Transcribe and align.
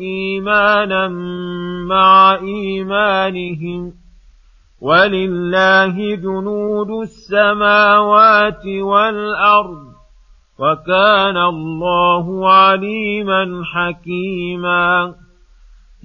إيمانا 0.00 1.08
مع 1.88 2.34
إيمانهم 2.34 3.92
ولله 4.80 6.14
جنود 6.16 6.90
السماوات 6.90 8.66
والأرض 8.66 9.86
وكان 10.58 11.36
الله 11.36 12.52
عليما 12.52 13.62
حكيما 13.74 15.14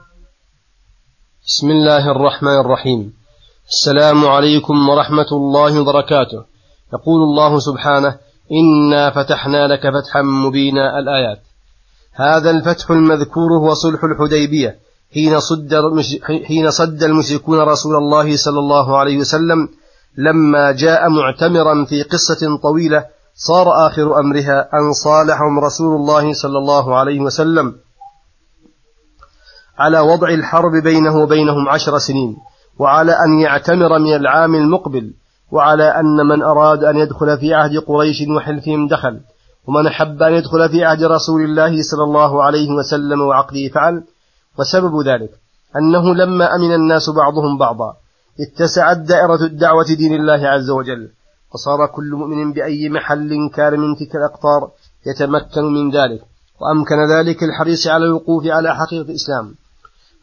بسم 1.51 1.69
الله 1.71 2.11
الرحمن 2.11 2.59
الرحيم. 2.59 3.13
السلام 3.69 4.25
عليكم 4.25 4.89
ورحمة 4.89 5.31
الله 5.31 5.81
وبركاته. 5.81 6.43
يقول 6.93 7.23
الله 7.23 7.59
سبحانه 7.59 8.15
إنا 8.59 9.09
فتحنا 9.09 9.67
لك 9.67 9.79
فتحا 9.79 10.21
مبينا 10.21 10.99
الآيات. 10.99 11.39
هذا 12.13 12.49
الفتح 12.49 12.91
المذكور 12.91 13.49
هو 13.61 13.73
صلح 13.73 14.03
الحديبية. 14.03 14.79
حين 15.13 15.39
صد 15.39 15.73
حين 16.47 16.71
صد 16.71 17.03
المشركون 17.03 17.59
رسول 17.59 17.95
الله 17.95 18.37
صلى 18.37 18.59
الله 18.59 18.97
عليه 18.97 19.17
وسلم 19.17 19.69
لما 20.17 20.71
جاء 20.71 21.09
معتمرا 21.09 21.85
في 21.85 22.03
قصة 22.03 22.57
طويلة 22.63 23.05
صار 23.35 23.87
آخر 23.87 24.19
أمرها 24.19 24.69
أن 24.73 24.93
صالحهم 24.93 25.59
رسول 25.59 25.95
الله 25.95 26.33
صلى 26.33 26.57
الله 26.57 26.99
عليه 26.99 27.19
وسلم. 27.19 27.75
على 29.77 29.99
وضع 29.99 30.29
الحرب 30.29 30.71
بينه 30.83 31.17
وبينهم 31.17 31.69
عشر 31.69 31.97
سنين 31.97 32.37
وعلى 32.79 33.11
أن 33.11 33.39
يعتمر 33.39 33.99
من 33.99 34.15
العام 34.15 34.55
المقبل 34.55 35.13
وعلى 35.51 35.83
أن 35.83 36.27
من 36.27 36.41
أراد 36.41 36.83
أن 36.83 36.97
يدخل 36.97 37.37
في 37.37 37.53
عهد 37.53 37.77
قريش 37.77 38.17
وحلفهم 38.37 38.87
دخل 38.87 39.19
ومن 39.67 39.87
أحب 39.87 40.23
أن 40.23 40.33
يدخل 40.33 40.69
في 40.69 40.85
عهد 40.85 41.03
رسول 41.03 41.41
الله 41.41 41.81
صلى 41.81 42.03
الله 42.03 42.43
عليه 42.43 42.71
وسلم 42.71 43.21
وعقده 43.21 43.67
فعل 43.73 44.03
وسبب 44.59 45.01
ذلك 45.07 45.29
أنه 45.75 46.15
لما 46.15 46.55
أمن 46.55 46.73
الناس 46.73 47.09
بعضهم 47.09 47.57
بعضا 47.57 47.93
اتسعت 48.39 48.97
دائرة 48.97 49.43
الدعوة 49.45 49.85
دين 49.97 50.13
الله 50.13 50.47
عز 50.47 50.69
وجل 50.69 51.09
وصار 51.53 51.87
كل 51.87 52.11
مؤمن 52.15 52.53
بأي 52.53 52.89
محل 52.89 53.49
كان 53.55 53.79
من 53.79 53.95
تلك 53.95 54.15
الأقطار 54.15 54.71
يتمكن 55.07 55.63
من 55.63 55.91
ذلك. 55.91 56.21
وأمكن 56.61 56.95
ذلك 57.15 57.43
الحريص 57.43 57.87
على 57.87 58.05
الوقوف 58.05 58.47
على 58.47 58.75
حقيقة 58.75 59.09
الإسلام. 59.09 59.55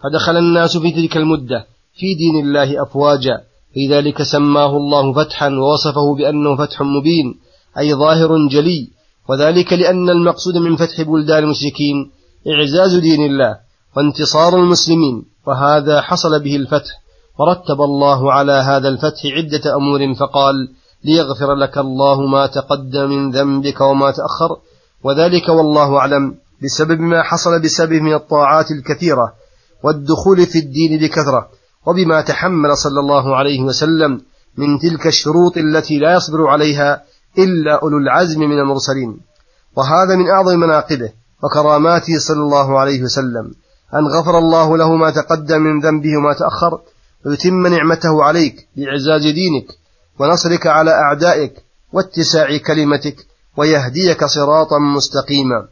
فدخل 0.02 0.36
الناس 0.36 0.76
في 0.76 0.90
تلك 0.90 1.16
المدة 1.16 1.66
في 1.94 2.14
دين 2.14 2.44
الله 2.44 2.82
أفواجا 2.82 3.36
في 3.74 3.88
ذلك 3.94 4.22
سماه 4.22 4.76
الله 4.76 5.12
فتحا 5.12 5.48
ووصفه 5.48 6.14
بأنه 6.14 6.56
فتح 6.56 6.82
مبين 6.82 7.34
أي 7.78 7.94
ظاهر 7.94 8.48
جلي 8.50 8.88
وذلك 9.28 9.72
لأن 9.72 10.10
المقصود 10.10 10.56
من 10.56 10.76
فتح 10.76 11.02
بلدان 11.02 11.44
المشركين 11.44 12.10
إعزاز 12.48 12.94
دين 12.94 13.26
الله 13.26 13.56
وانتصار 13.96 14.56
المسلمين 14.56 15.24
وهذا 15.46 16.00
حصل 16.00 16.40
به 16.42 16.56
الفتح 16.56 16.92
ورتب 17.38 17.80
الله 17.80 18.32
على 18.32 18.52
هذا 18.52 18.88
الفتح 18.88 19.20
عدة 19.26 19.76
أمور 19.76 20.14
فقال 20.14 20.54
ليغفر 21.04 21.54
لك 21.54 21.78
الله 21.78 22.26
ما 22.26 22.46
تقدم 22.46 23.10
من 23.10 23.30
ذنبك 23.30 23.80
وما 23.80 24.10
تأخر 24.10 24.56
وذلك 25.04 25.48
والله 25.48 25.98
أعلم 25.98 26.34
بسبب 26.62 27.00
ما 27.00 27.22
حصل 27.22 27.60
بسبب 27.62 27.92
من 27.92 28.14
الطاعات 28.14 28.70
الكثيرة 28.70 29.34
والدخول 29.84 30.46
في 30.46 30.58
الدين 30.58 31.00
بكثرة 31.00 31.48
وبما 31.86 32.20
تحمل 32.20 32.76
صلى 32.76 33.00
الله 33.00 33.36
عليه 33.36 33.62
وسلم 33.62 34.20
من 34.56 34.78
تلك 34.78 35.06
الشروط 35.06 35.56
التي 35.56 35.98
لا 35.98 36.14
يصبر 36.14 36.46
عليها 36.46 37.02
إلا 37.38 37.82
أولو 37.82 37.98
العزم 37.98 38.40
من 38.40 38.58
المرسلين. 38.58 39.20
وهذا 39.76 40.16
من 40.16 40.30
أعظم 40.30 40.60
مناقبه 40.60 41.12
وكراماته 41.44 42.18
صلى 42.18 42.40
الله 42.40 42.78
عليه 42.78 43.02
وسلم. 43.02 43.52
أن 43.94 44.06
غفر 44.06 44.38
الله 44.38 44.76
له 44.76 44.96
ما 44.96 45.10
تقدم 45.10 45.60
من 45.62 45.80
ذنبه 45.80 46.16
وما 46.16 46.34
تأخر 46.34 46.80
ويتم 47.26 47.66
نعمته 47.66 48.24
عليك 48.24 48.68
بإعزاز 48.76 49.22
دينك 49.22 49.66
ونصرك 50.18 50.66
على 50.66 50.90
أعدائك 50.90 51.52
واتساع 51.92 52.56
كلمتك 52.56 53.16
ويهديك 53.58 54.24
صراطا 54.24 54.78
مستقيما. 54.96 55.68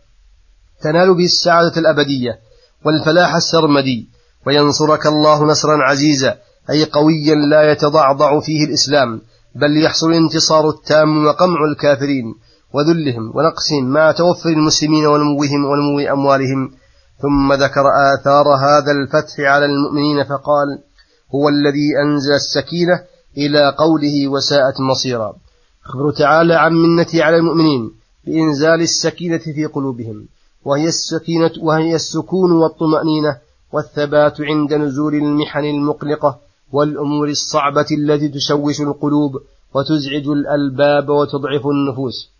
تنال 0.82 1.14
به 1.14 1.24
السعادة 1.24 1.76
الأبدية 1.76 2.38
والفلاح 2.84 3.34
السرمدي 3.34 4.08
وينصرك 4.46 5.06
الله 5.06 5.44
نصرا 5.44 5.82
عزيزا 5.82 6.38
أي 6.70 6.84
قويا 6.84 7.34
لا 7.34 7.72
يتضعضع 7.72 8.40
فيه 8.40 8.64
الإسلام 8.64 9.20
بل 9.54 9.84
يحصل 9.84 10.10
الانتصار 10.10 10.68
التام 10.68 11.26
وقمع 11.26 11.64
الكافرين 11.64 12.34
وذلهم 12.74 13.32
ونقصهم 13.36 13.84
مع 13.84 14.12
توفر 14.12 14.48
المسلمين 14.48 15.06
ونموهم 15.06 15.64
ونمو 15.64 16.12
أموالهم. 16.12 16.70
ثم 17.22 17.52
ذكر 17.52 17.84
آثار 18.14 18.46
هذا 18.48 18.92
الفتح 18.92 19.40
على 19.40 19.64
المؤمنين 19.64 20.24
فقال 20.24 20.68
هو 21.34 21.48
الذي 21.48 21.88
أنزل 22.02 22.32
السكينة 22.32 23.00
إلى 23.36 23.74
قوله 23.78 24.28
وساءت 24.28 24.80
مصيرا. 24.90 25.32
أخبر 25.88 26.10
تعالى 26.10 26.54
عن 26.54 26.72
منته 26.72 27.24
على 27.24 27.36
المؤمنين 27.36 27.90
بإنزال 28.26 28.80
السكينة 28.80 29.38
في 29.38 29.64
قلوبهم 29.66 30.28
وهي 30.64 30.86
السكينة 30.86 31.50
وهي 31.60 31.94
السكون 31.94 32.52
والطمأنينة 32.52 33.38
والثبات 33.72 34.40
عند 34.40 34.74
نزول 34.74 35.14
المحن 35.14 35.64
المقلقة 35.64 36.38
والأمور 36.72 37.28
الصعبة 37.28 37.86
التي 37.98 38.28
تشوش 38.28 38.80
القلوب 38.80 39.32
وتزعج 39.74 40.28
الألباب 40.28 41.08
وتضعف 41.08 41.66
النفوس. 41.66 42.30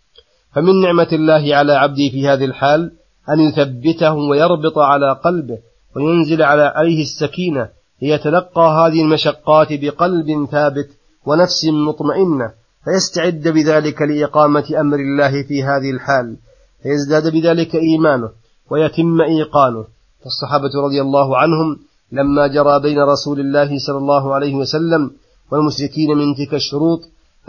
فمن 0.53 0.81
نعمة 0.81 1.07
الله 1.11 1.55
على 1.55 1.73
عبده 1.73 2.09
في 2.09 2.27
هذه 2.27 2.45
الحال 2.45 2.91
أن 3.29 3.39
يثبته 3.39 4.13
ويربط 4.13 4.77
على 4.77 5.19
قلبه 5.25 5.57
وينزل 5.95 6.41
عليه 6.41 7.01
السكينة 7.01 7.69
ليتلقى 8.01 8.61
هذه 8.61 9.01
المشقات 9.01 9.67
بقلب 9.71 10.47
ثابت 10.51 10.89
ونفس 11.25 11.65
مطمئنة 11.65 12.51
فيستعد 12.85 13.47
بذلك 13.47 14.01
لإقامة 14.01 14.65
أمر 14.79 14.99
الله 14.99 15.43
في 15.43 15.63
هذه 15.63 15.91
الحال 15.91 16.37
فيزداد 16.83 17.33
بذلك 17.33 17.75
إيمانه 17.75 18.29
ويتم 18.71 19.21
إيقانه. 19.21 19.85
فالصحابة 20.23 20.71
رضي 20.85 21.01
الله 21.01 21.37
عنهم 21.37 21.79
لما 22.11 22.47
جرى 22.47 22.79
بين 22.79 22.99
رسول 22.99 23.39
الله 23.39 23.79
صلى 23.87 23.97
الله 23.97 24.35
عليه 24.35 24.55
وسلم 24.55 25.11
والمشركين 25.51 26.17
من 26.17 26.35
تلك 26.35 26.53
الشروط 26.53 26.99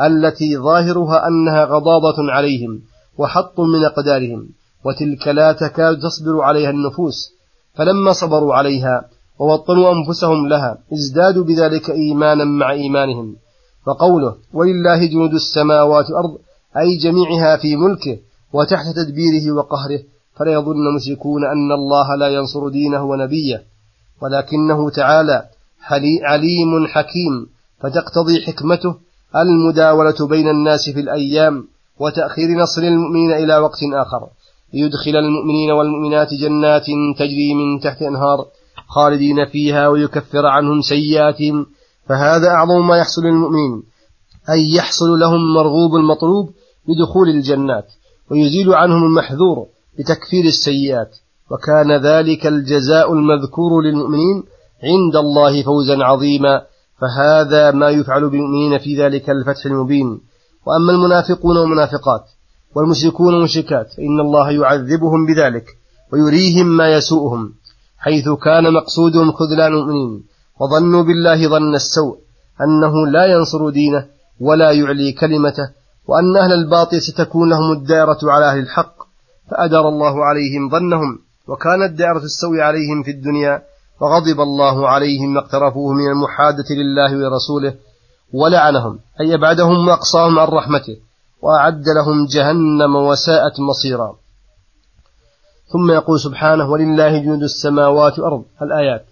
التي 0.01 0.57
ظاهرها 0.57 1.27
أنها 1.29 1.65
غضاضة 1.65 2.33
عليهم 2.33 2.81
وحط 3.19 3.61
من 3.61 3.85
أقدارهم 3.85 4.49
وتلك 4.85 5.29
لا 5.29 5.53
تكاد 5.53 5.99
تصبر 5.99 6.41
عليها 6.43 6.71
النفوس 6.71 7.33
فلما 7.75 8.13
صبروا 8.13 8.55
عليها 8.55 9.05
ووطنوا 9.39 9.93
أنفسهم 9.93 10.49
لها 10.49 10.79
ازدادوا 10.93 11.45
بذلك 11.45 11.91
إيمانا 11.91 12.45
مع 12.45 12.71
إيمانهم. 12.71 13.37
فقوله 13.89 14.35
ولله 14.53 15.07
جنود 15.07 15.35
السماوات 15.35 16.05
والأرض 16.11 16.39
أي 16.77 16.97
جميعها 16.97 17.57
في 17.57 17.77
ملكه 17.77 18.19
وتحت 18.53 18.87
تدبيره 18.97 19.53
وقهره 19.53 20.01
فلا 20.37 20.53
يظن 20.53 20.87
المشركون 20.87 21.45
أن 21.45 21.73
الله 21.73 22.17
لا 22.17 22.29
ينصر 22.29 22.69
دينه 22.69 23.05
ونبيه. 23.05 23.63
ولكنه 24.23 24.91
تعالى 24.91 25.45
عليم 26.23 26.87
حكيم 26.87 27.47
فتقتضي 27.81 28.43
حكمته 28.47 28.95
المداولة 29.37 30.27
بين 30.27 30.49
الناس 30.49 30.91
في 30.91 31.01
الأيام 31.01 31.65
وتأخير 31.99 32.49
نصر 32.49 32.83
المؤمنين 32.83 33.33
إلى 33.33 33.57
وقت 33.59 33.79
آخر. 33.95 34.29
ليدخل 34.75 35.17
المؤمنين 35.17 35.71
والمؤمنات 35.71 36.29
جنات 36.35 36.87
تجري 37.19 37.55
من 37.55 37.81
تحت 37.81 38.03
أنهار 38.03 38.47
خالدين 38.89 39.47
فيها 39.47 39.89
ويكفر 39.89 40.47
عنهم 40.47 40.81
سيئاتهم 40.81 41.67
فهذا 42.09 42.49
أعظم 42.49 42.89
ما 42.89 42.97
يحصل 42.97 43.23
للمؤمنين 43.23 43.83
أي 44.51 44.75
يحصل 44.75 45.21
لهم 45.21 45.55
مرغوب 45.55 45.97
المطلوب 45.97 46.51
بدخول 46.89 47.29
الجنات 47.29 47.87
ويزيل 48.31 48.75
عنهم 48.75 49.05
المحذور 49.05 49.67
بتكفير 49.99 50.45
السيئات 50.45 51.17
وكان 51.51 51.93
ذلك 51.93 52.47
الجزاء 52.47 53.13
المذكور 53.13 53.83
للمؤمنين 53.83 54.45
عند 54.83 55.17
الله 55.17 55.63
فوزا 55.63 56.05
عظيما 56.05 56.63
فهذا 57.01 57.71
ما 57.71 57.91
يفعل 57.91 58.31
بالمؤمنين 58.31 58.79
في 58.79 59.03
ذلك 59.03 59.31
الفتح 59.31 59.67
المبين. 59.67 60.21
وأما 60.67 60.93
المنافقون 60.93 61.57
والمنافقات 61.57 62.25
والمشركون 62.77 63.35
والمشركات 63.35 63.93
فإن 63.93 64.21
الله 64.21 64.51
يعذبهم 64.51 65.27
بذلك 65.27 65.67
ويريهم 66.13 66.67
ما 66.67 66.89
يسوءهم 66.95 67.53
حيث 67.99 68.29
كان 68.29 68.73
مقصودهم 68.73 69.33
خذلان 69.33 69.73
المؤمنين. 69.73 70.25
وظنوا 70.61 71.03
بالله 71.03 71.49
ظن 71.49 71.75
السوء 71.75 72.19
أنه 72.61 73.07
لا 73.07 73.27
ينصر 73.27 73.71
دينه 73.71 74.07
ولا 74.41 74.73
يعلي 74.73 75.13
كلمته 75.13 75.71
وأن 76.09 76.37
أهل 76.37 76.53
الباطل 76.53 77.03
ستكون 77.03 77.51
لهم 77.51 77.73
الدائرة 77.73 78.19
على 78.23 78.51
أهل 78.51 78.59
الحق 78.59 78.95
فأدر 79.51 79.89
الله 79.89 80.25
عليهم 80.25 80.71
ظنهم 80.71 81.19
وكانت 81.49 81.99
دائرة 81.99 82.25
السوء 82.25 82.61
عليهم 82.61 83.03
في 83.03 83.11
الدنيا 83.11 83.63
وغضب 84.01 84.41
الله 84.41 84.89
عليهم 84.89 85.35
ما 85.35 85.41
اقترفوه 85.41 85.93
من 85.93 86.11
المحادة 86.11 86.69
لله 86.71 87.11
ورسوله 87.25 87.75
ولعنهم 88.33 88.99
أي 89.21 89.35
أبعدهم 89.35 89.89
وأقصاهم 89.89 90.39
عن 90.39 90.49
رحمته 90.49 90.97
وأعد 91.43 91.85
لهم 91.89 92.27
جهنم 92.27 92.97
وساءت 92.97 93.61
مصيرا. 93.61 94.17
ثم 95.73 95.91
يقول 95.91 96.21
سبحانه 96.21 96.71
ولله 96.71 97.19
جنود 97.19 97.43
السماوات 97.43 98.19
والأرض. 98.19 98.45
الآيات. 98.63 99.05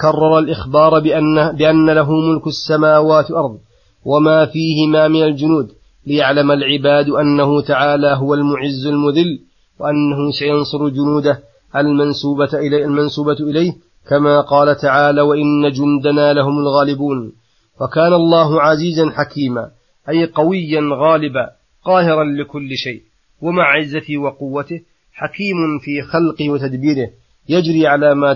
كرر 0.00 0.38
الإخبار 0.38 0.98
بأن, 1.00 1.56
بأن 1.56 1.90
له 1.90 2.12
ملك 2.12 2.46
السماوات 2.46 3.30
والأرض 3.30 3.58
وما 4.04 4.46
فيهما 4.46 5.08
من 5.08 5.22
الجنود 5.22 5.72
ليعلم 6.06 6.50
العباد 6.50 7.08
أنه 7.08 7.60
تعالى 7.60 8.06
هو 8.06 8.34
المعز 8.34 8.86
المذل 8.86 9.40
وأنه 9.80 10.30
سينصر 10.30 10.88
جنوده 10.88 11.42
المنسوبة 11.76 12.48
إليه, 12.54 12.84
المنسوبة 12.84 13.36
إليه 13.40 13.72
كما 14.08 14.40
قال 14.40 14.76
تعالى 14.76 15.20
وإن 15.20 15.70
جندنا 15.72 16.32
لهم 16.32 16.58
الغالبون 16.58 17.32
وكان 17.80 18.12
الله 18.12 18.62
عزيزا 18.62 19.10
حكيما 19.10 19.70
أي 20.08 20.26
قويا 20.26 20.80
غالبا 20.92 21.50
قاهرا 21.84 22.24
لكل 22.24 22.76
شيء 22.76 23.02
ومع 23.42 23.62
عزته 23.78 24.18
وقوته 24.18 24.80
حكيم 25.12 25.78
في 25.80 26.02
خلقه 26.02 26.50
وتدبيره 26.50 27.10
يجري 27.48 27.86
على 27.86 28.14
ما 28.14 28.32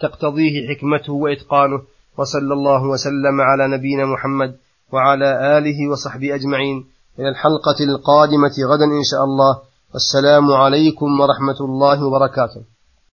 تقتضيه 0.00 0.54
حكمته 0.68 1.12
وإتقانه 1.12 1.82
وصلى 2.18 2.52
الله 2.52 2.82
وسلم 2.84 3.40
على 3.40 3.76
نبينا 3.76 4.06
محمد 4.06 4.56
وعلى 4.92 5.58
آله 5.58 5.90
وصحبه 5.90 6.34
أجمعين. 6.34 6.84
إلى 7.18 7.28
الحلقة 7.28 7.78
القادمة 7.84 8.56
غدا 8.70 8.84
إن 8.84 9.04
شاء 9.10 9.24
الله. 9.24 9.52
والسلام 9.92 10.52
عليكم 10.52 11.20
ورحمة 11.20 11.58
الله 11.60 12.04
وبركاته. 12.06 12.71